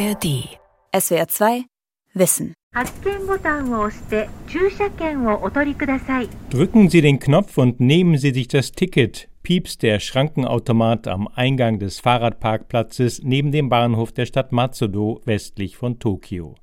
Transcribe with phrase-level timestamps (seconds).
[0.00, 0.48] ARD.
[0.98, 1.64] SWR 2
[2.14, 2.54] Wissen.
[6.48, 11.78] Drücken Sie den Knopf und nehmen Sie sich das Ticket, piepst der Schrankenautomat am Eingang
[11.78, 16.54] des Fahrradparkplatzes neben dem Bahnhof der Stadt Matsudo westlich von Tokio.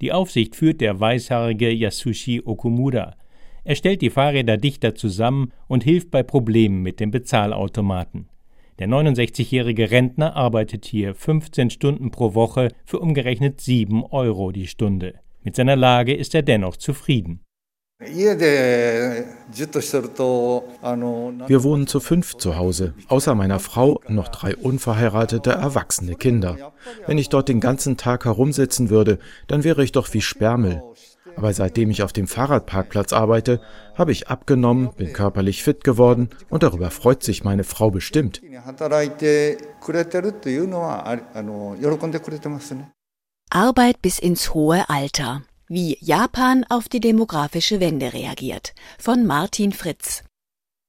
[0.00, 3.16] Die Aufsicht führt der weißhaarige Yasushi Okumura.
[3.64, 8.28] Er stellt die Fahrräder dichter zusammen und hilft bei Problemen mit dem Bezahlautomaten.
[8.80, 15.20] Der 69-jährige Rentner arbeitet hier 15 Stunden pro Woche für umgerechnet 7 Euro die Stunde.
[15.44, 17.44] Mit seiner Lage ist er dennoch zufrieden.
[18.00, 18.42] Wir
[21.62, 26.72] wohnen zu fünf zu Hause, außer meiner Frau noch drei unverheiratete erwachsene Kinder.
[27.06, 30.82] Wenn ich dort den ganzen Tag herumsitzen würde, dann wäre ich doch wie Sperrmüll.
[31.36, 33.60] Aber seitdem ich auf dem Fahrradparkplatz arbeite,
[33.94, 38.40] habe ich abgenommen, bin körperlich fit geworden und darüber freut sich meine Frau bestimmt.
[43.50, 45.42] Arbeit bis ins hohe Alter.
[45.68, 48.74] Wie Japan auf die demografische Wende reagiert.
[48.98, 50.22] Von Martin Fritz.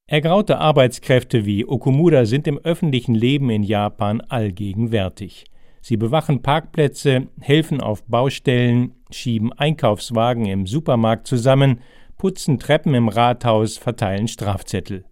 [0.08, 5.46] Ergraute Arbeitskräfte wie Okumura sind im öffentlichen Leben in Japan allgegenwärtig.
[5.88, 11.80] Sie bewachen Parkplätze, helfen auf Baustellen, schieben Einkaufswagen im Supermarkt zusammen,
[12.17, 15.06] putzen Treppen im Rathaus, verteilen Strafzettel.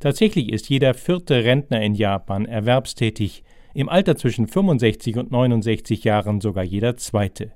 [0.00, 6.40] Tatsächlich ist jeder vierte Rentner in Japan erwerbstätig, im Alter zwischen 65 und 69 Jahren
[6.40, 7.52] sogar jeder zweite.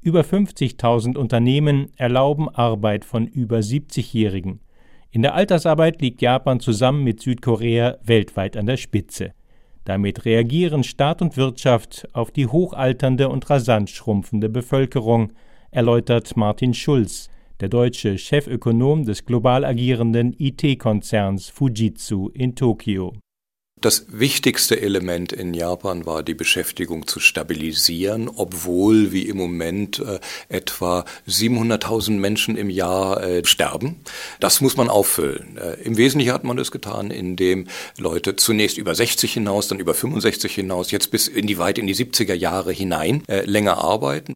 [0.00, 4.60] Über 50.000 Unternehmen erlauben Arbeit von über 70-Jährigen.
[5.10, 9.32] In der Altersarbeit liegt Japan zusammen mit Südkorea weltweit an der Spitze.
[9.84, 15.32] Damit reagieren Staat und Wirtschaft auf die hochalternde und rasant schrumpfende Bevölkerung,
[15.70, 17.28] erläutert Martin Schulz,
[17.60, 23.14] der deutsche Chefökonom des global agierenden IT-Konzerns Fujitsu in Tokio.
[23.82, 30.20] Das wichtigste Element in Japan war die Beschäftigung zu stabilisieren, obwohl wie im Moment äh,
[30.48, 33.96] etwa 700.000 Menschen im Jahr äh, sterben.
[34.38, 35.58] Das muss man auffüllen.
[35.58, 37.66] Äh, Im Wesentlichen hat man das getan, indem
[37.98, 41.88] Leute zunächst über 60 hinaus, dann über 65 hinaus, jetzt bis in die weit in
[41.88, 44.34] die 70er Jahre hinein äh, länger arbeiten.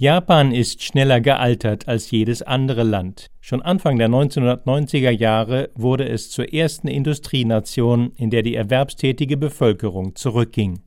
[0.00, 3.26] Japan ist schneller gealtert als jedes andere Land.
[3.40, 10.14] Schon Anfang der 1990er Jahre wurde es zur ersten Industrienation, in der die erwerbstätige Bevölkerung
[10.14, 10.82] zurückging.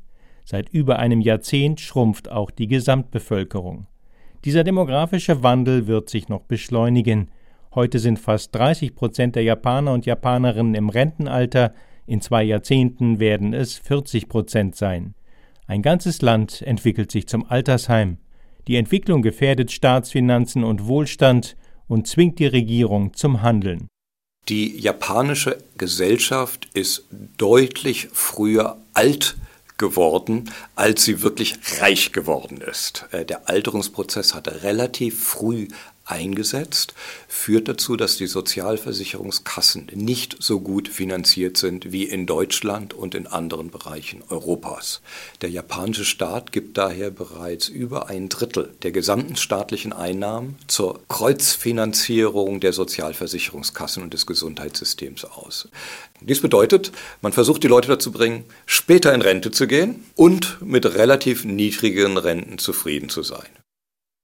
[0.46, 3.88] Seit über einem Jahrzehnt schrumpft auch die Gesamtbevölkerung.
[4.46, 7.32] Dieser demografische Wandel wird sich noch beschleunigen.
[7.76, 11.74] Heute sind fast 30 Prozent der Japaner und Japanerinnen im Rentenalter,
[12.08, 15.16] in zwei Jahrzehnten werden es 40 Prozent sein.
[15.68, 18.18] Ein ganzes Land entwickelt sich zum Altersheim.
[18.68, 21.56] Die Entwicklung gefährdet Staatsfinanzen und Wohlstand
[21.88, 23.88] und zwingt die Regierung zum Handeln.
[24.50, 27.06] Die japanische Gesellschaft ist
[27.38, 29.36] deutlich früher alt
[29.78, 33.08] geworden, als sie wirklich reich geworden ist.
[33.12, 35.68] Äh, der Alterungsprozess hat relativ früh
[36.12, 36.94] eingesetzt,
[37.28, 43.28] führt dazu, dass die Sozialversicherungskassen nicht so gut finanziert sind wie in Deutschland und in
[43.28, 45.02] anderen Bereichen Europas.
[45.42, 52.60] Der japanische Staat gibt daher bereits über ein Drittel der gesamten staatlichen Einnahmen zur Kreuzfinanzierung
[52.60, 55.70] der Sozialversicherungskassen und des Gesundheitssystems aus.
[56.20, 56.92] Dies bedeutet,
[57.22, 62.18] man versucht die Leute dazu bringen, später in Rente zu gehen und mit relativ niedrigen
[62.18, 63.61] Renten zufrieden zu sein.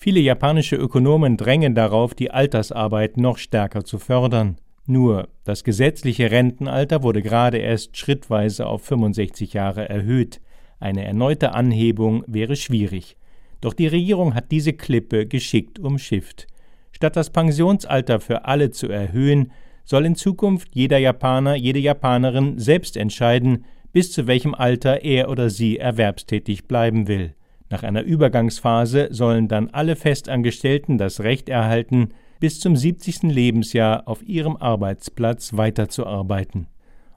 [0.07, 4.55] Viele japanische Ökonomen drängen darauf, die Altersarbeit noch stärker zu fördern.
[4.85, 10.39] Nur, das gesetzliche Rentenalter wurde gerade erst schrittweise auf 65 Jahre erhöht.
[10.79, 13.17] Eine erneute Anhebung wäre schwierig.
[13.59, 16.47] Doch die Regierung hat diese Klippe geschickt umschifft.
[16.93, 19.51] Statt das Pensionsalter für alle zu erhöhen,
[19.83, 25.49] soll in Zukunft jeder Japaner, jede Japanerin selbst entscheiden, bis zu welchem Alter er oder
[25.49, 27.33] sie erwerbstätig bleiben will.
[27.70, 33.22] Nach einer Übergangsphase sollen dann alle Festangestellten das Recht erhalten, bis zum 70.
[33.22, 36.66] Lebensjahr auf ihrem Arbeitsplatz weiterzuarbeiten.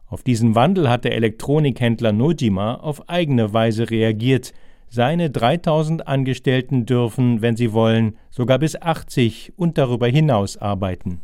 [0.08, 4.53] Auf diesen Wandel hat der Elektronikhändler Nojima auf eigene Weise reagiert.
[4.88, 11.22] Seine 3000 Angestellten dürfen, wenn sie wollen, sogar bis 80 und darüber hinaus arbeiten.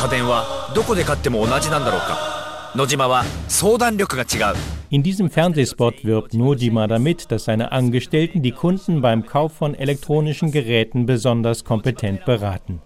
[0.00, 9.73] 家電はどこで買っても同じなんだろうか野島は相談力が違う in diesem Fernsehspot wirbt Nojima damit, dass seine Angestellten die Kunden beim Kauf von
[9.75, 12.81] elektronischen Geräten besonders kompetent beraten.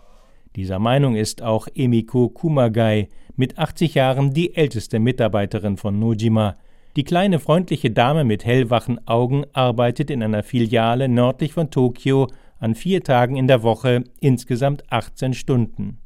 [0.55, 6.57] Dieser Meinung ist auch Emiko Kumagai, mit 80 Jahren die älteste Mitarbeiterin von Nojima.
[6.95, 12.27] Die kleine freundliche Dame mit hellwachen Augen arbeitet in einer Filiale nördlich von Tokio
[12.59, 15.99] an vier Tagen in der Woche, insgesamt 18 Stunden.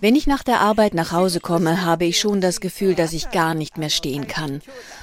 [0.00, 3.30] Wenn ich nach der Arbeit nach Hause komme, habe ich schon das Gefühl, dass ich
[3.30, 4.60] gar nicht mehr stehen kann.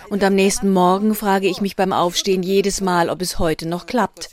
[0.10, 3.86] Und am nächsten Morgen frage ich mich beim Aufstehen jedes Mal, ob es heute noch
[3.86, 4.30] klappt.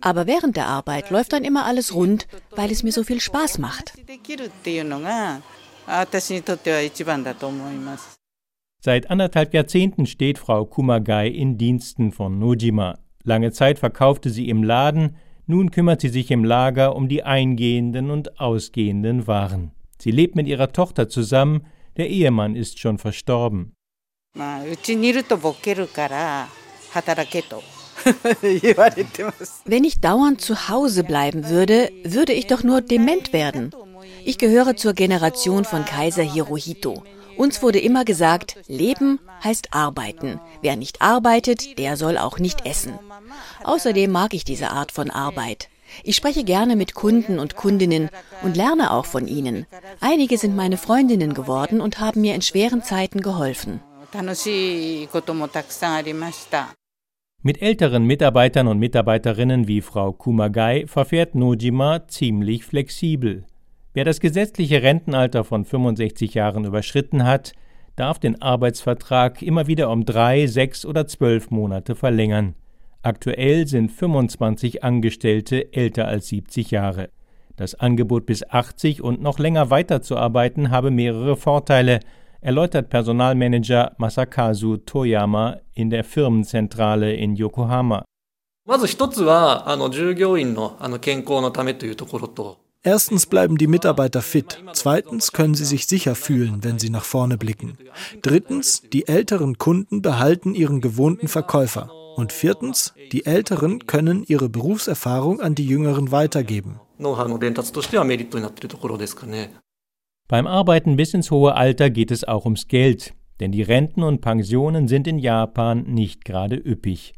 [0.00, 3.58] Aber während der Arbeit läuft dann immer alles rund, weil es mir so viel Spaß
[3.58, 3.92] macht.
[8.84, 12.98] Seit anderthalb Jahrzehnten steht Frau Kumagai in Diensten von Nojima.
[13.22, 15.16] Lange Zeit verkaufte sie im Laden,
[15.46, 19.72] nun kümmert sie sich im Lager um die eingehenden und ausgehenden Waren.
[19.98, 21.66] Sie lebt mit ihrer Tochter zusammen,
[21.96, 23.72] der Ehemann ist schon verstorben.
[29.64, 33.70] Wenn ich dauernd zu Hause bleiben würde, würde ich doch nur dement werden.
[34.24, 37.02] Ich gehöre zur Generation von Kaiser Hirohito.
[37.42, 40.38] Uns wurde immer gesagt, Leben heißt arbeiten.
[40.60, 42.92] Wer nicht arbeitet, der soll auch nicht essen.
[43.64, 45.68] Außerdem mag ich diese Art von Arbeit.
[46.04, 48.10] Ich spreche gerne mit Kunden und Kundinnen
[48.44, 49.66] und lerne auch von ihnen.
[49.98, 53.80] Einige sind meine Freundinnen geworden und haben mir in schweren Zeiten geholfen.
[57.42, 63.46] Mit älteren Mitarbeitern und Mitarbeiterinnen wie Frau Kumagai verfährt Nojima ziemlich flexibel.
[63.93, 67.53] Wer das gesetzliche Rentenalter von 65 Jahren überschritten hat,
[67.95, 72.55] darf den Arbeitsvertrag immer wieder um drei, sechs oder zwölf Monate verlängern.
[73.01, 77.09] Aktuell sind 25 Angestellte älter als 70 Jahre.
[77.55, 82.01] Das Angebot bis 80 und noch länger weiterzuarbeiten habe mehrere Vorteile,
[82.41, 88.03] erläutert Personalmanager Masakazu Toyama in der Firmenzentrale in Yokohama.
[88.67, 94.62] まず一つは、あの、従業員の、あの、健康のためというところと、 Erstens bleiben die Mitarbeiter fit.
[94.72, 97.78] Zweitens können sie sich sicher fühlen, wenn sie nach vorne blicken.
[98.22, 101.90] Drittens, die älteren Kunden behalten ihren gewohnten Verkäufer.
[102.16, 106.80] Und viertens, die Älteren können ihre Berufserfahrung an die Jüngeren weitergeben.
[110.28, 114.20] Beim Arbeiten bis ins hohe Alter geht es auch ums Geld, denn die Renten und
[114.20, 117.14] Pensionen sind in Japan nicht gerade üppig.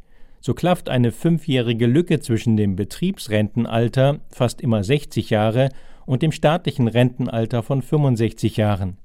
[0.46, 5.70] So klafft eine fünfjährige Lücke zwischen dem Betriebsrentenalter, fast immer 60 Jahre,
[6.04, 8.98] und dem staatlichen Rentenalter von 65 Jahren.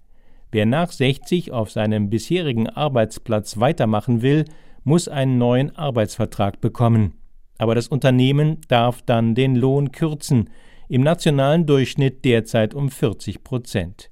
[0.51, 4.43] Wer nach 60 auf seinem bisherigen Arbeitsplatz weitermachen will,
[4.83, 7.13] muss einen neuen Arbeitsvertrag bekommen.
[7.57, 10.49] Aber das Unternehmen darf dann den Lohn kürzen,
[10.89, 14.11] im nationalen Durchschnitt derzeit um 40 Prozent.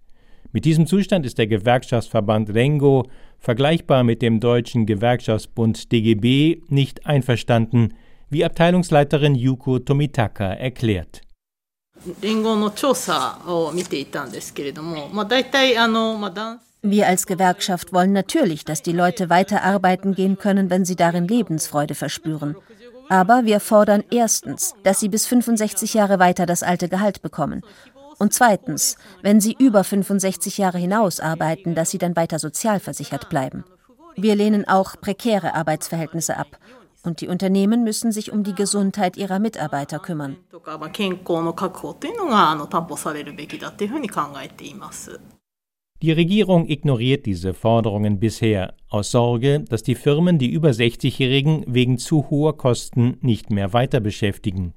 [0.54, 3.04] Mit diesem Zustand ist der Gewerkschaftsverband Rengo
[3.40, 7.94] vergleichbar mit dem deutschen Gewerkschaftsbund DGB, nicht einverstanden,
[8.30, 11.22] wie Abteilungsleiterin Yuko Tomitaka erklärt.
[16.84, 21.28] Wir als Gewerkschaft wollen natürlich, dass die Leute weiter arbeiten gehen können, wenn sie darin
[21.28, 22.56] Lebensfreude verspüren.
[23.10, 27.64] Aber wir fordern erstens, dass sie bis 65 Jahre weiter das alte Gehalt bekommen
[28.20, 33.64] und zweitens, wenn sie über 65 Jahre hinaus arbeiten, dass sie dann weiter sozialversichert bleiben.
[34.16, 36.58] Wir lehnen auch prekäre Arbeitsverhältnisse ab.
[37.04, 40.36] Und die Unternehmen müssen sich um die Gesundheit ihrer Mitarbeiter kümmern.
[46.02, 51.98] Die Regierung ignoriert diese Forderungen bisher, aus Sorge, dass die Firmen die über 60-Jährigen wegen
[51.98, 54.74] zu hoher Kosten nicht mehr weiter beschäftigen.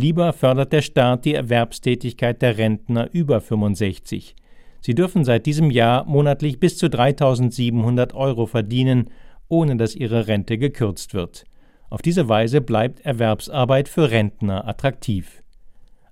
[0.00, 4.34] Lieber fördert der Staat die Erwerbstätigkeit der Rentner über 65.
[4.80, 9.10] Sie dürfen seit diesem Jahr monatlich bis zu 3700 Euro verdienen,
[9.50, 11.44] ohne dass ihre Rente gekürzt wird.
[11.90, 15.42] Auf diese Weise bleibt Erwerbsarbeit für Rentner attraktiv.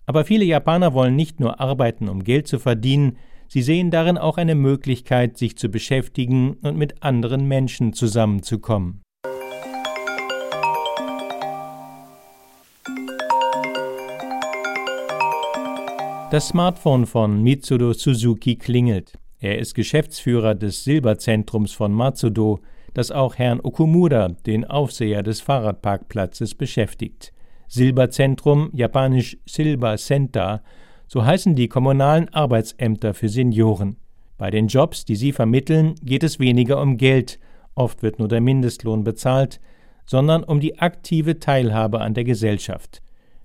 [0.05, 3.17] Aber viele Japaner wollen nicht nur arbeiten, um Geld zu verdienen,
[3.47, 9.01] sie sehen darin auch eine Möglichkeit, sich zu beschäftigen und mit anderen Menschen zusammenzukommen.
[16.31, 19.15] Das Smartphone von Mitsudo Suzuki klingelt.
[19.39, 22.61] Er ist Geschäftsführer des Silberzentrums von Matsudo,
[22.93, 27.33] das auch Herrn Okumura, den Aufseher des Fahrradparkplatzes, beschäftigt.
[27.67, 30.63] Silberzentrum, japanisch Silber Center,
[31.07, 33.97] so heißen die kommunalen Arbeitsämter für Senioren.
[34.37, 37.39] Bei den Jobs, die sie vermitteln, geht es weniger um Geld,
[37.75, 39.61] oft wird nur der Mindestlohn bezahlt,
[40.05, 43.01] sondern um die aktive Teilhabe an der Gesellschaft.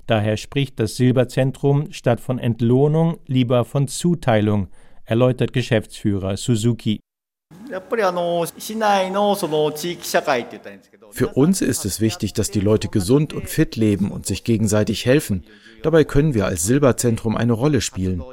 [0.08, 4.68] Daher spricht das Silberzentrum statt von Entlohnung lieber von Zuteilung,
[5.06, 7.00] erläutert Geschäftsführer Suzuki.
[11.12, 15.06] Für uns ist es wichtig, dass die Leute gesund und fit leben und sich gegenseitig
[15.06, 15.46] helfen.
[15.82, 18.24] Dabei können wir als Silberzentrum eine Rolle spielen.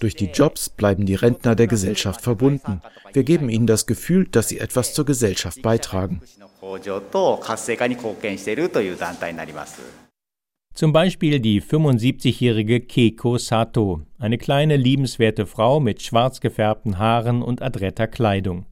[0.00, 2.82] Durch die Jobs bleiben die Rentner der Gesellschaft verbunden.
[3.12, 6.20] Wir geben ihnen das Gefühl, dass sie etwas zur Gesellschaft beitragen.
[10.74, 17.62] Zum Beispiel die 75-jährige Keiko Sato, eine kleine liebenswerte Frau mit schwarz gefärbten Haaren und
[17.62, 18.66] adretter Kleidung.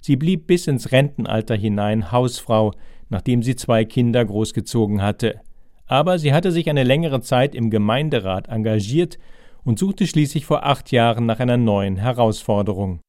[0.00, 2.74] Sie blieb bis ins Rentenalter hinein Hausfrau,
[3.08, 5.40] nachdem sie zwei Kinder großgezogen hatte.
[5.88, 9.18] Aber sie hatte sich eine längere Zeit im Gemeinderat engagiert
[9.64, 13.00] und suchte schließlich vor acht Jahren nach einer neuen Herausforderung.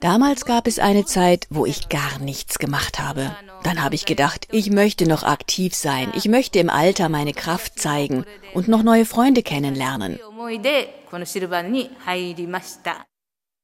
[0.00, 3.34] Damals gab es eine Zeit, wo ich gar nichts gemacht habe.
[3.64, 7.78] Dann habe ich gedacht, ich möchte noch aktiv sein, ich möchte im Alter meine Kraft
[7.78, 8.24] zeigen
[8.54, 10.18] und noch neue Freunde kennenlernen.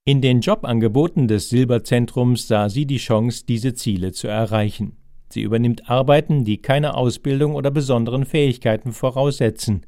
[0.08, 4.96] In den Jobangeboten des Silberzentrums sah sie die Chance, diese Ziele zu erreichen.
[5.28, 9.84] Sie übernimmt Arbeiten, die keine Ausbildung oder besonderen Fähigkeiten voraussetzen.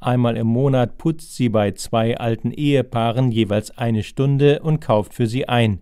[0.00, 5.26] Einmal im Monat putzt sie bei zwei alten Ehepaaren jeweils eine Stunde und kauft für
[5.26, 5.80] sie ein.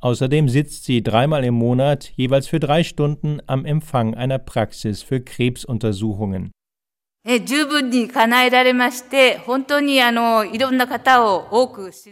[0.00, 5.22] Außerdem sitzt sie dreimal im Monat jeweils für drei Stunden am Empfang einer Praxis für
[5.22, 6.50] Krebsuntersuchungen.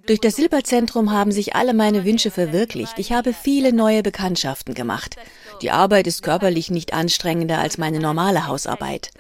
[0.07, 2.99] Durch das Silberzentrum haben sich alle meine Wünsche verwirklicht.
[2.99, 5.17] Ich habe viele neue Bekanntschaften gemacht.
[5.61, 9.11] Die Arbeit ist körperlich nicht anstrengender als meine normale Hausarbeit.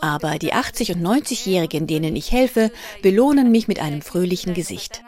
[0.00, 5.04] Aber die 80- und 90-Jährigen, denen ich helfe, belohnen mich mit einem fröhlichen Gesicht.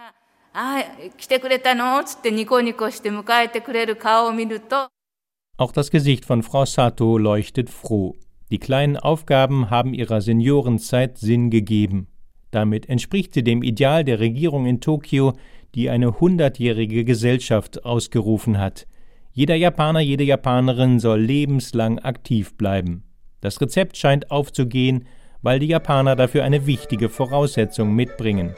[5.56, 8.14] Auch das Gesicht von Frau Sato leuchtet froh.
[8.50, 12.08] Die kleinen Aufgaben haben ihrer Seniorenzeit Sinn gegeben.
[12.50, 15.34] Damit entspricht sie dem Ideal der Regierung in Tokio,
[15.76, 18.88] die eine hundertjährige Gesellschaft ausgerufen hat.
[19.32, 23.04] Jeder Japaner, jede Japanerin soll lebenslang aktiv bleiben.
[23.40, 25.06] Das Rezept scheint aufzugehen,
[25.42, 28.54] weil die Japaner dafür eine wichtige Voraussetzung mitbringen.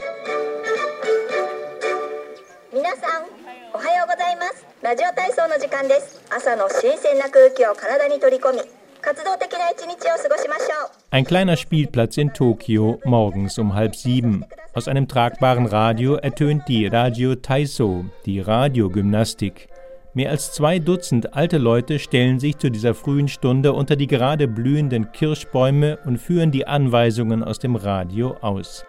[11.10, 14.44] Ein kleiner Spielplatz in Tokio morgens um halb sieben.
[14.74, 19.68] Aus einem tragbaren Radio ertönt die Radio Taiso, die Radiogymnastik.
[20.14, 24.46] Mehr als zwei Dutzend alte Leute stellen sich zu dieser frühen Stunde unter die gerade
[24.46, 28.84] blühenden Kirschbäume und führen die Anweisungen aus dem Radio aus.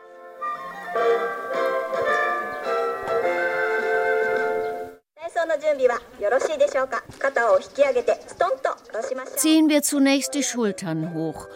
[9.36, 11.48] Ziehen wir zunächst die Schultern hoch.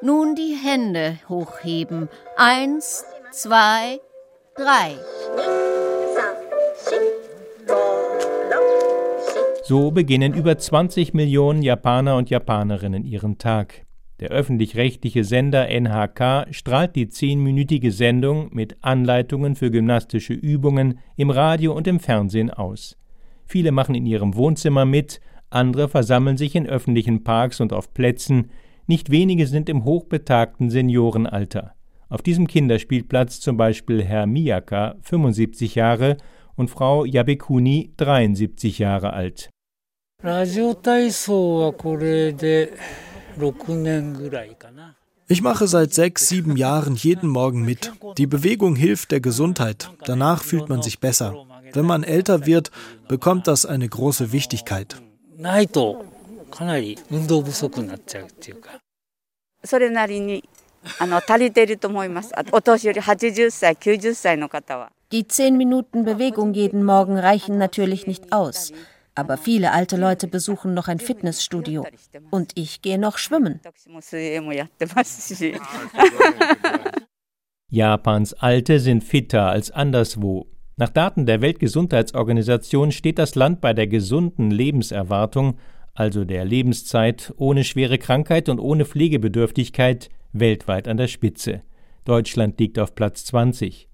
[0.00, 2.08] Nun die Hände hochheben.
[2.36, 4.00] Eins, zwei,
[4.56, 4.96] drei.
[9.64, 13.86] So beginnen über 20 Millionen Japaner und Japanerinnen ihren Tag.
[14.20, 21.72] Der öffentlich-rechtliche Sender NHK strahlt die zehnminütige Sendung mit Anleitungen für gymnastische Übungen im Radio
[21.72, 22.96] und im Fernsehen aus.
[23.44, 25.20] Viele machen in ihrem Wohnzimmer mit,
[25.50, 28.50] andere versammeln sich in öffentlichen Parks und auf Plätzen,
[28.86, 31.74] nicht wenige sind im hochbetagten Seniorenalter.
[32.08, 36.16] Auf diesem Kinderspielplatz zum Beispiel Herr Miyaka, 75 Jahre,
[36.56, 39.48] und Frau Yabekuni, 73 Jahre alt.
[45.28, 47.92] Ich mache seit sechs, sieben Jahren jeden Morgen mit.
[48.18, 49.90] Die Bewegung hilft der Gesundheit.
[50.04, 51.34] Danach fühlt man sich besser.
[51.74, 52.70] Wenn man älter wird,
[53.08, 54.96] bekommt das eine große Wichtigkeit.
[65.12, 68.72] Die zehn Minuten Bewegung jeden Morgen reichen natürlich nicht aus.
[69.14, 71.86] Aber viele alte Leute besuchen noch ein Fitnessstudio.
[72.30, 73.60] Und ich gehe noch schwimmen.
[77.68, 80.46] Japans Alte sind fitter als anderswo.
[80.82, 85.54] Nach Daten der Weltgesundheitsorganisation steht das Land bei der gesunden Lebenserwartung,
[85.94, 91.62] also der Lebenszeit ohne schwere Krankheit und ohne Pflegebedürftigkeit, weltweit an der Spitze.
[92.04, 93.86] Deutschland liegt auf Platz 20.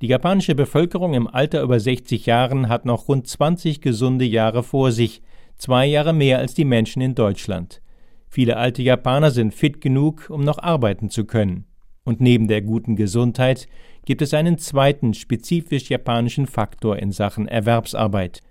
[0.00, 4.92] Die japanische Bevölkerung im Alter über 60 Jahren hat noch rund 20 gesunde Jahre vor
[4.92, 5.22] sich,
[5.56, 7.82] zwei Jahre mehr als die Menschen in Deutschland.
[8.28, 11.64] Viele alte Japaner sind fit genug, um noch arbeiten zu können.
[12.08, 13.68] Und neben der guten Gesundheit
[14.06, 18.42] gibt es einen zweiten spezifisch japanischen Faktor in Sachen Erwerbsarbeit.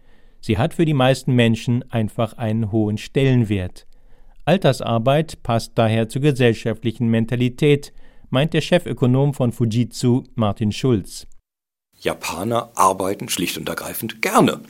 [0.41, 3.87] Sie hat für die meisten Menschen einfach einen hohen Stellenwert.
[4.45, 7.93] Altersarbeit passt daher zur gesellschaftlichen Mentalität,
[8.29, 11.25] meint der Chefökonom von Fujitsu, Martin Schulz.
[11.99, 14.61] Japaner arbeiten schlicht und ergreifend gerne.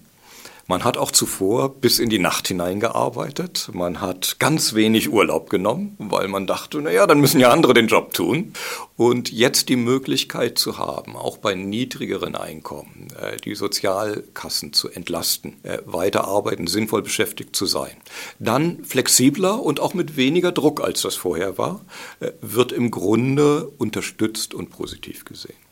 [0.70, 3.70] Man hat auch zuvor bis in die Nacht hineingearbeitet.
[3.72, 7.74] Man hat ganz wenig Urlaub genommen, weil man dachte, na ja, dann müssen ja andere
[7.74, 8.52] den Job tun.
[8.98, 15.64] Und jetzt die Möglichkeit zu haben, auch bei niedrigeren Einkommen, äh, die Sozialkassen zu entlasten,
[15.64, 17.96] äh, weiterarbeiten, sinnvoll beschäftigt zu sein.
[18.40, 21.86] Dann flexibler und auch mit weniger Druck, als das vorher war,
[22.20, 25.67] äh, wird im Grunde unterstützt und positiv gesehen.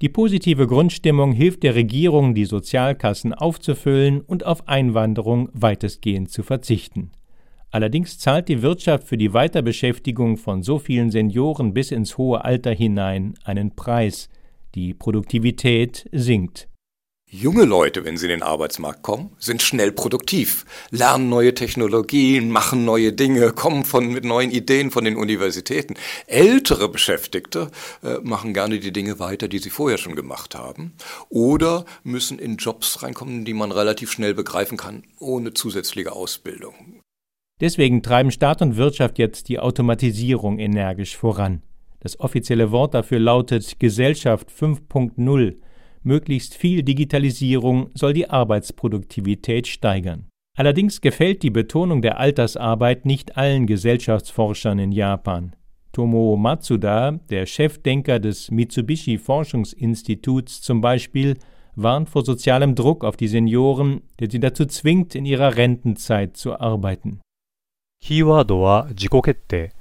[0.00, 7.10] Die positive Grundstimmung hilft der Regierung, die Sozialkassen aufzufüllen und auf Einwanderung weitestgehend zu verzichten.
[7.70, 12.72] Allerdings zahlt die Wirtschaft für die Weiterbeschäftigung von so vielen Senioren bis ins hohe Alter
[12.72, 14.30] hinein einen Preis.
[14.74, 16.69] Die Produktivität sinkt.
[17.32, 22.84] Junge Leute, wenn sie in den Arbeitsmarkt kommen, sind schnell produktiv, lernen neue Technologien, machen
[22.84, 25.94] neue Dinge, kommen von, mit neuen Ideen von den Universitäten.
[26.26, 27.70] Ältere Beschäftigte
[28.02, 30.94] äh, machen gerne die Dinge weiter, die sie vorher schon gemacht haben,
[31.28, 37.00] oder müssen in Jobs reinkommen, die man relativ schnell begreifen kann, ohne zusätzliche Ausbildung.
[37.60, 41.62] Deswegen treiben Staat und Wirtschaft jetzt die Automatisierung energisch voran.
[42.00, 45.54] Das offizielle Wort dafür lautet Gesellschaft 5.0
[46.03, 50.27] Möglichst viel Digitalisierung soll die Arbeitsproduktivität steigern.
[50.57, 55.55] Allerdings gefällt die Betonung der Altersarbeit nicht allen Gesellschaftsforschern in Japan.
[55.91, 61.35] Tomo Matsuda, der Chefdenker des Mitsubishi Forschungsinstituts zum Beispiel,
[61.75, 66.59] warnt vor sozialem Druck auf die Senioren, der sie dazu zwingt, in ihrer Rentenzeit zu
[66.59, 67.19] arbeiten.
[68.01, 69.71] Keyword は自己決定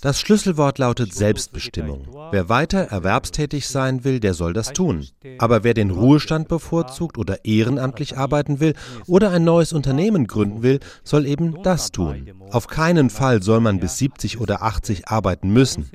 [0.00, 2.06] das Schlüsselwort lautet Selbstbestimmung.
[2.30, 5.06] Wer weiter erwerbstätig sein will, der soll das tun.
[5.38, 8.74] Aber wer den Ruhestand bevorzugt oder ehrenamtlich arbeiten will
[9.06, 12.30] oder ein neues Unternehmen gründen will, soll eben das tun.
[12.50, 15.88] Auf keinen Fall soll man bis 70 oder 80 arbeiten müssen.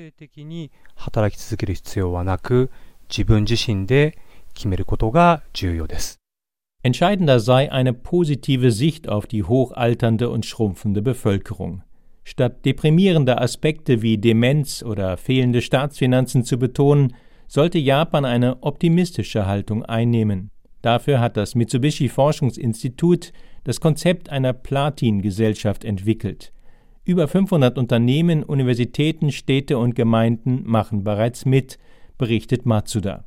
[6.85, 11.81] Entscheidender sei eine positive Sicht auf die hochalternde und schrumpfende Bevölkerung.
[12.23, 17.15] Statt deprimierende Aspekte wie Demenz oder fehlende Staatsfinanzen zu betonen,
[17.47, 20.51] sollte Japan eine optimistische Haltung einnehmen.
[20.83, 26.53] Dafür hat das Mitsubishi Forschungsinstitut das Konzept einer Platin-Gesellschaft entwickelt.
[27.03, 31.79] Über 500 Unternehmen, Universitäten, Städte und Gemeinden machen bereits mit,
[32.19, 33.25] berichtet Matsuda.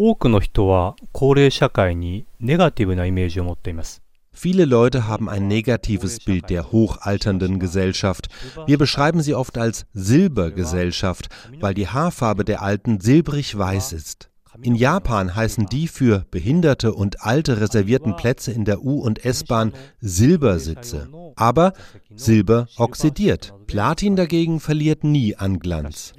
[0.00, 4.00] 多くの人は高齢社会にネガティブなイメージを持っています。
[4.32, 8.28] Viele Leute haben ein negatives Bild der hochalternden Gesellschaft.
[8.68, 14.30] Wir beschreiben sie oft als Silbergesellschaft, weil die Haarfarbe der Alten silbrig-weiß ist.
[14.62, 19.72] In Japan heißen die für Behinderte und Alte reservierten Plätze in der U- und S-Bahn
[20.00, 21.08] Silbersitze.
[21.34, 21.72] Aber
[22.14, 23.52] Silber oxidiert.
[23.66, 26.14] Platin dagegen verliert nie an Glanz.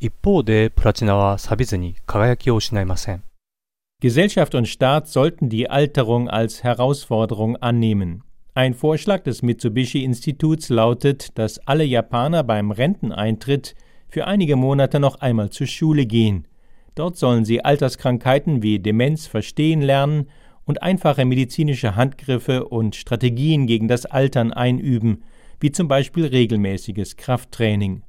[0.00, 3.22] 一方でプラチナは錆びずに輝きを失いません。
[4.00, 8.24] Gesellschaft und Staat sollten die Alterung als Herausforderung annehmen.
[8.52, 13.76] Ein Vorschlag des Mitsubishi-Instituts lautet, dass alle Japaner beim Renteneintritt
[14.08, 16.48] für einige Monate noch einmal zur Schule gehen.
[16.96, 20.28] Dort sollen sie Alterskrankheiten wie Demenz verstehen lernen
[20.64, 25.22] und einfache medizinische Handgriffe und Strategien gegen das Altern einüben,
[25.60, 28.02] wie zum Beispiel regelmäßiges Krafttraining.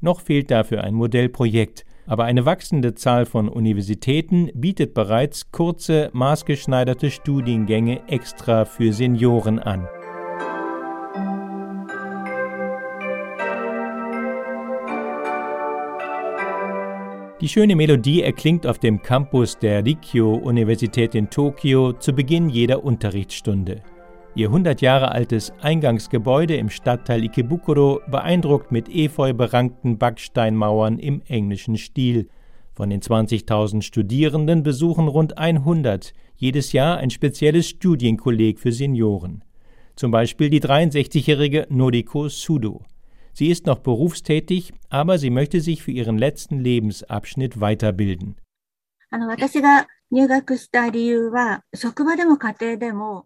[0.00, 7.10] Noch fehlt dafür ein Modellprojekt, aber eine wachsende Zahl von Universitäten bietet bereits kurze, maßgeschneiderte
[7.10, 9.88] Studiengänge extra für Senioren an.
[17.40, 23.82] Die schöne Melodie erklingt auf dem Campus der Rikyo-Universität in Tokio zu Beginn jeder Unterrichtsstunde.
[24.38, 31.76] Ihr 100 Jahre altes Eingangsgebäude im Stadtteil Ikebukuro beeindruckt mit efeu berankten Backsteinmauern im englischen
[31.76, 32.28] Stil.
[32.72, 39.42] Von den 20.000 Studierenden besuchen rund 100 jedes Jahr ein spezielles Studienkolleg für Senioren.
[39.96, 42.84] Zum Beispiel die 63-jährige Noriko Sudo.
[43.32, 48.36] Sie ist noch berufstätig, aber sie möchte sich für ihren letzten Lebensabschnitt weiterbilden.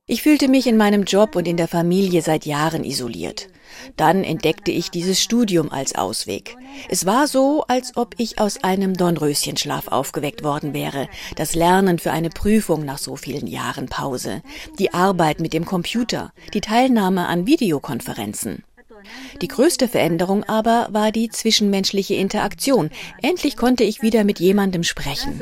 [0.07, 3.49] Ich fühlte mich in meinem Job und in der Familie seit Jahren isoliert.
[3.97, 6.57] Dann entdeckte ich dieses Studium als Ausweg.
[6.89, 11.09] Es war so, als ob ich aus einem Dornröschenschlaf aufgeweckt worden wäre.
[11.37, 14.43] Das Lernen für eine Prüfung nach so vielen Jahren Pause,
[14.79, 18.65] die Arbeit mit dem Computer, die Teilnahme an Videokonferenzen.
[19.41, 22.91] Die größte Veränderung aber war die zwischenmenschliche Interaktion.
[23.23, 25.41] Endlich konnte ich wieder mit jemandem sprechen.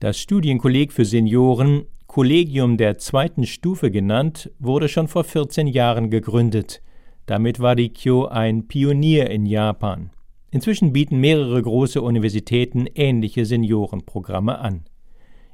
[0.00, 6.82] Das Studienkolleg für Senioren, Kollegium der zweiten Stufe genannt, wurde schon vor 14 Jahren gegründet.
[7.26, 10.10] Damit war die Kyo ein Pionier in Japan.
[10.50, 14.84] Inzwischen bieten mehrere große Universitäten ähnliche Seniorenprogramme an.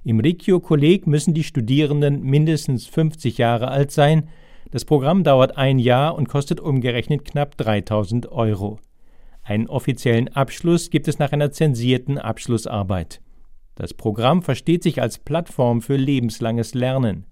[0.08, 4.30] Im Rikyo-Kolleg müssen die Studierenden mindestens 50 Jahre alt sein.
[4.70, 8.78] Das Programm dauert ein Jahr und kostet umgerechnet knapp 3000 Euro.
[9.42, 13.20] Einen offiziellen Abschluss gibt es nach einer zensierten Abschlussarbeit.
[13.74, 17.26] Das Programm versteht sich als Plattform für lebenslanges Lernen.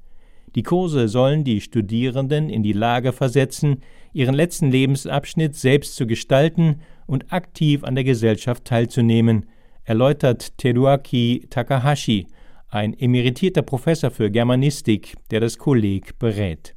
[0.55, 3.81] Die Kurse sollen die Studierenden in die Lage versetzen,
[4.12, 9.47] ihren letzten Lebensabschnitt selbst zu gestalten und aktiv an der Gesellschaft teilzunehmen,
[9.85, 12.27] erläutert Teruaki Takahashi,
[12.70, 16.76] ein emeritierter Professor für Germanistik, der das Kolleg berät.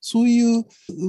[0.00, 0.64] そういう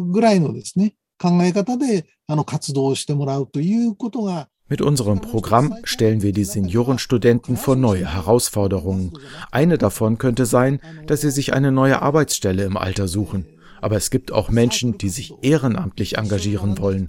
[0.09, 9.13] ぐらいのですね、考え方であの活動をしてもらうということが mit unserem Programm stellen wir die Seniorenstudenten vor neue Herausforderungen.
[9.51, 13.45] Eine davon könnte sein, dass sie sich eine neue Arbeitsstelle im Alter suchen.
[13.80, 17.08] Aber es gibt auch Menschen, die sich ehrenamtlich engagieren wollen.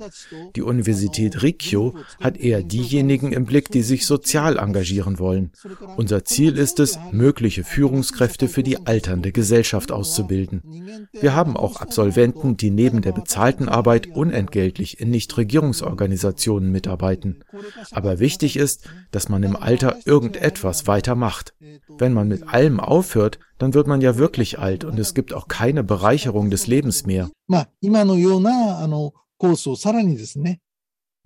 [0.55, 5.51] Die Universität Rikyo hat eher diejenigen im Blick, die sich sozial engagieren wollen.
[5.97, 10.62] Unser Ziel ist es, mögliche Führungskräfte für die alternde Gesellschaft auszubilden.
[11.12, 17.43] Wir haben auch Absolventen, die neben der bezahlten Arbeit unentgeltlich in Nichtregierungsorganisationen mitarbeiten.
[17.91, 21.53] Aber wichtig ist, dass man im Alter irgendetwas weitermacht.
[21.97, 25.47] Wenn man mit allem aufhört, dann wird man ja wirklich alt und es gibt auch
[25.47, 27.30] keine Bereicherung des Lebens mehr.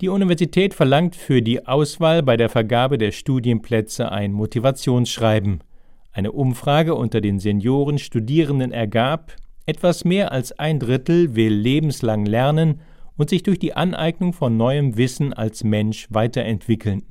[0.01, 5.63] Die Universität verlangt für die Auswahl bei der Vergabe der Studienplätze ein Motivationsschreiben.
[6.11, 12.81] Eine Umfrage unter den Senioren-Studierenden ergab, etwas mehr als ein Drittel will lebenslang lernen
[13.15, 17.03] und sich durch die Aneignung von neuem Wissen als Mensch weiterentwickeln.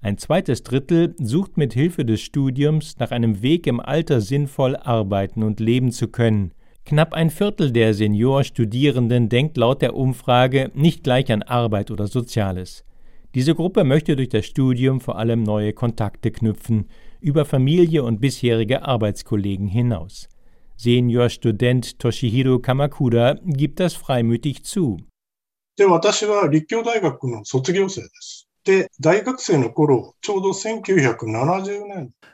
[0.00, 5.42] Ein zweites Drittel sucht mit Hilfe des Studiums nach einem Weg im Alter sinnvoll arbeiten
[5.42, 6.52] und leben zu können.
[6.84, 12.84] Knapp ein Viertel der Seniorstudierenden denkt laut der Umfrage nicht gleich an Arbeit oder Soziales.
[13.34, 16.88] Diese Gruppe möchte durch das Studium vor allem neue Kontakte knüpfen,
[17.20, 20.28] über Familie und bisherige Arbeitskollegen hinaus.
[20.76, 24.98] Seniorstudent Toshihiro Kamakura gibt das freimütig zu.
[25.76, 28.35] で、私は立教大学の卒業生です。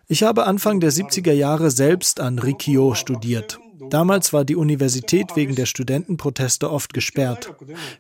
[0.08, 3.60] Ich habe Anfang der 70er Jahre selbst an Rikyo studiert.
[3.89, 7.54] Damals war die Universität wegen der Studentenproteste oft gesperrt.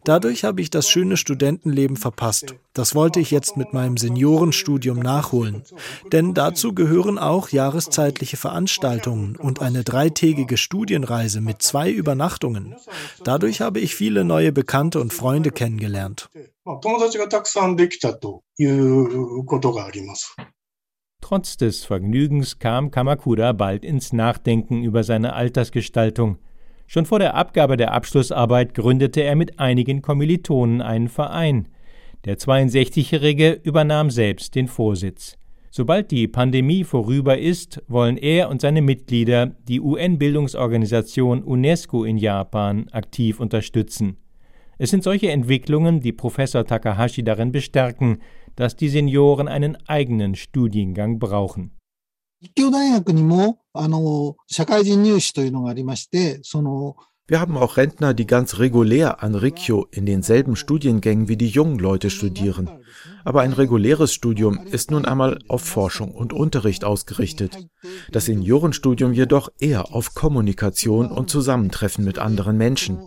[0.03, 2.55] Dadurch habe ich das schöne Studentenleben verpasst.
[2.73, 5.63] Das wollte ich jetzt mit meinem Seniorenstudium nachholen.
[6.11, 12.75] Denn dazu gehören auch jahreszeitliche Veranstaltungen und eine dreitägige Studienreise mit zwei Übernachtungen.
[13.23, 16.29] Dadurch habe ich viele neue Bekannte und Freunde kennengelernt.
[16.64, 20.36] 友達がたくさんできたということがあります。
[21.20, 26.38] Trotz des Vergnügens kam Kamakura bald ins Nachdenken über seine Altersgestaltung.
[26.86, 31.68] Schon vor der Abgabe der Abschlussarbeit gründete er mit einigen Kommilitonen einen Verein.
[32.24, 35.36] Der 62-Jährige übernahm selbst den Vorsitz.
[35.70, 42.88] Sobald die Pandemie vorüber ist, wollen er und seine Mitglieder die UN-Bildungsorganisation UNESCO in Japan
[42.90, 44.16] aktiv unterstützen.
[44.82, 48.22] Es sind solche Entwicklungen, die Professor Takahashi darin bestärken,
[48.54, 51.72] dass die Senioren einen eigenen Studiengang brauchen.
[52.40, 56.94] 立教大学にも、あの、社会人入試というのがありまして、その、
[57.25, 61.79] wir haben auch Rentner, die ganz regulär an Rikyo in denselben Studiengängen wie die jungen
[61.79, 62.69] Leute studieren.
[63.23, 67.57] Aber ein reguläres Studium ist nun einmal auf Forschung und Unterricht ausgerichtet.
[68.11, 72.99] Das Seniorenstudium jedoch eher auf Kommunikation und Zusammentreffen mit anderen Menschen.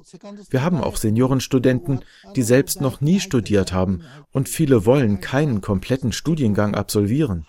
[0.48, 2.00] Wir haben auch Seniorenstudenten,
[2.34, 4.02] die selbst noch nie studiert haben
[4.32, 7.46] und viele wollen keinen kompletten Studiengang absolvieren.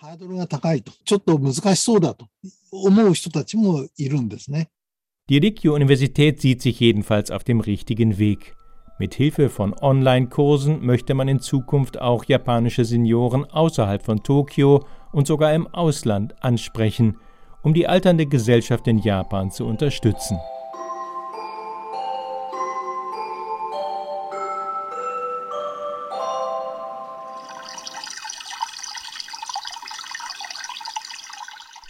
[5.29, 8.55] Die Rikyo-Universität sieht sich jedenfalls auf dem richtigen Weg.
[8.97, 15.27] Mit Hilfe von Online-Kursen möchte man in Zukunft auch japanische Senioren außerhalb von Tokio und
[15.27, 17.17] sogar im Ausland ansprechen,
[17.61, 20.39] um die alternde Gesellschaft in Japan zu unterstützen.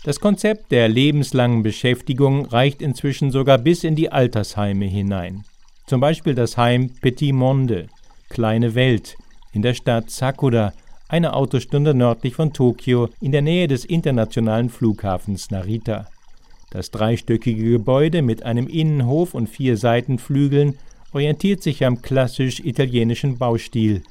[0.08, 5.43] Das Konzept der lebenslangen Beschäftigung reicht inzwischen sogar bis in die Altersheime hinein.
[5.86, 7.88] Zum Beispiel das Heim Petit Monde,
[8.30, 9.17] Kleine Welt,
[9.52, 10.72] in der Stadt Sakura,
[11.10, 16.08] eine Autostunde nördlich von Tokio, in der Nähe des internationalen Flughafens Narita.
[16.70, 20.78] Das dreistöckige Gebäude mit einem Innenhof und vier Seitenflügeln
[21.12, 24.04] orientiert sich am klassisch italienischen Baustil.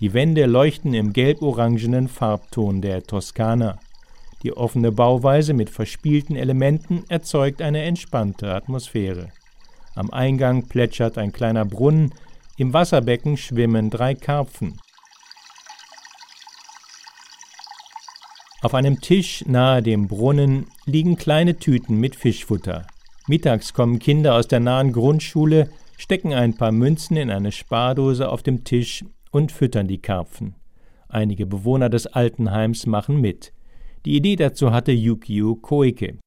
[0.00, 3.78] Die Wände leuchten im gelb-orangenen Farbton der Toskana.
[4.44, 9.30] Die offene Bauweise mit verspielten Elementen erzeugt eine entspannte Atmosphäre.
[9.94, 12.12] Am Eingang plätschert ein kleiner Brunnen,
[12.58, 14.78] im Wasserbecken schwimmen drei Karpfen.
[18.60, 22.86] Auf einem Tisch nahe dem Brunnen liegen kleine Tüten mit Fischfutter.
[23.26, 28.42] Mittags kommen Kinder aus der nahen Grundschule, stecken ein paar Münzen in eine Spardose auf
[28.42, 30.54] dem Tisch und füttern die Karpfen.
[31.08, 33.53] Einige Bewohner des Altenheims machen mit.
[34.04, 36.18] Die Idee dazu hatte Yukio Koike.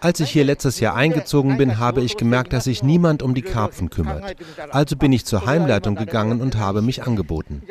[0.00, 3.42] Als ich hier letztes Jahr eingezogen bin, habe ich gemerkt, dass sich niemand um die
[3.42, 4.34] Karpfen kümmert.
[4.70, 7.62] Also bin ich zur Heimleitung gegangen und habe mich angeboten.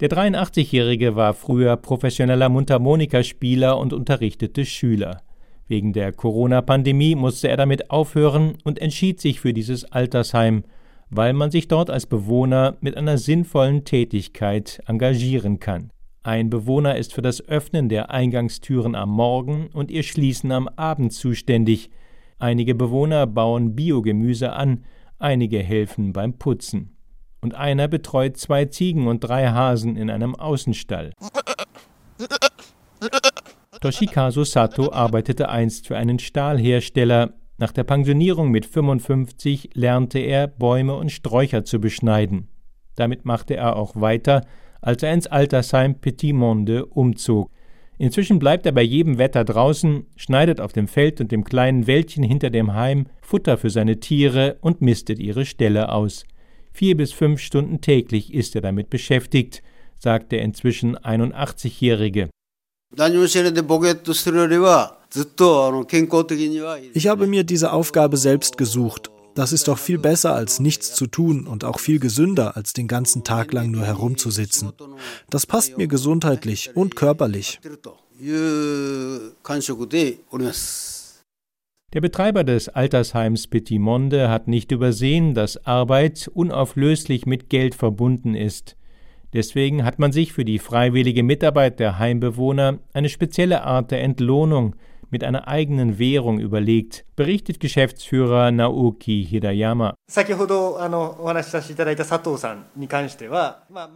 [0.00, 5.22] Der 83-Jährige war früher professioneller Mundharmonikaspieler und unterrichtete Schüler.
[5.68, 10.64] Wegen der Corona-Pandemie musste er damit aufhören und entschied sich für dieses Altersheim,
[11.10, 15.90] weil man sich dort als Bewohner mit einer sinnvollen Tätigkeit engagieren kann.
[16.22, 21.12] Ein Bewohner ist für das Öffnen der Eingangstüren am Morgen und ihr Schließen am Abend
[21.12, 21.90] zuständig.
[22.38, 24.84] Einige Bewohner bauen Biogemüse an,
[25.18, 26.96] einige helfen beim Putzen.
[27.40, 31.12] Und einer betreut zwei Ziegen und drei Hasen in einem Außenstall.
[33.80, 37.34] Toshikazu Sato arbeitete einst für einen Stahlhersteller.
[37.58, 42.48] Nach der Pensionierung mit 55 lernte er, Bäume und Sträucher zu beschneiden.
[42.96, 44.42] Damit machte er auch weiter,
[44.82, 47.50] als er ins Altersheim Petit Monde umzog.
[47.98, 52.22] Inzwischen bleibt er bei jedem Wetter draußen, schneidet auf dem Feld und dem kleinen Wäldchen
[52.22, 56.24] hinter dem Heim Futter für seine Tiere und mistet ihre Ställe aus.
[56.72, 59.62] Vier bis fünf Stunden täglich ist er damit beschäftigt,
[59.98, 62.28] sagt der inzwischen 81-Jährige.
[66.92, 69.10] Ich habe mir diese Aufgabe selbst gesucht.
[69.34, 72.88] Das ist doch viel besser als nichts zu tun und auch viel gesünder als den
[72.88, 74.72] ganzen Tag lang nur herumzusitzen.
[75.28, 77.60] Das passt mir gesundheitlich und körperlich.
[81.92, 88.34] Der Betreiber des Altersheims Petit Monde hat nicht übersehen, dass Arbeit unauflöslich mit Geld verbunden
[88.34, 88.76] ist.
[89.34, 94.76] Deswegen hat man sich für die freiwillige Mitarbeit der Heimbewohner eine spezielle Art der Entlohnung
[95.10, 99.94] mit einer eigenen Währung überlegt, berichtet Geschäftsführer Naoki Hidayama.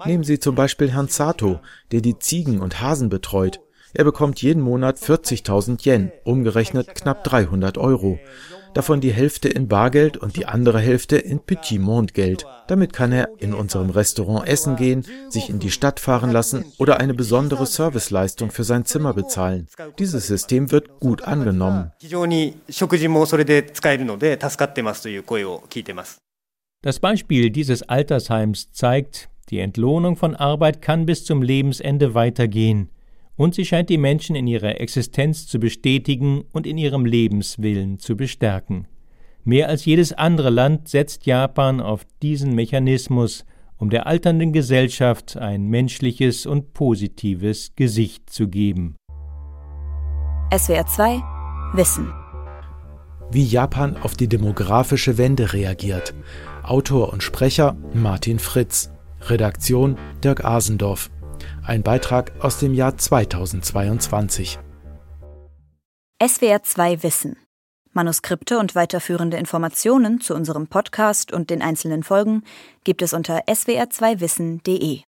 [0.06, 1.60] Nehmen Sie zum Beispiel Herrn Sato,
[1.92, 3.60] der die Ziegen und Hasen betreut.
[3.92, 8.18] Er bekommt jeden Monat 40.000 Yen, umgerechnet knapp 300 Euro
[8.74, 12.46] davon die Hälfte in Bargeld und die andere Hälfte in Petit Monde Geld.
[12.68, 17.00] Damit kann er in unserem Restaurant essen gehen, sich in die Stadt fahren lassen oder
[17.00, 19.68] eine besondere Serviceleistung für sein Zimmer bezahlen.
[19.98, 21.92] Dieses System wird gut angenommen.
[26.82, 32.90] Das Beispiel dieses Altersheims zeigt, die Entlohnung von Arbeit kann bis zum Lebensende weitergehen
[33.36, 38.16] und sie scheint die Menschen in ihrer Existenz zu bestätigen und in ihrem Lebenswillen zu
[38.16, 38.86] bestärken.
[39.44, 43.44] Mehr als jedes andere Land setzt Japan auf diesen Mechanismus,
[43.78, 48.96] um der alternden Gesellschaft ein menschliches und positives Gesicht zu geben.
[50.54, 51.22] SWR 2
[51.72, 52.12] Wissen
[53.30, 56.14] Wie Japan auf die demografische Wende reagiert.
[56.62, 58.90] Autor und Sprecher Martin Fritz.
[59.22, 61.10] Redaktion Dirk Asendorf.
[61.62, 64.58] Ein Beitrag aus dem Jahr 2022.
[66.26, 67.36] SWR 2 Wissen.
[67.92, 72.44] Manuskripte und weiterführende Informationen zu unserem Podcast und den einzelnen Folgen
[72.84, 75.00] gibt es unter swr2wissen.de.